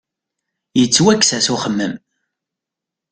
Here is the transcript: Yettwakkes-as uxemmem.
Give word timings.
Yettwakkes-as 0.79 1.47
uxemmem. 1.53 1.93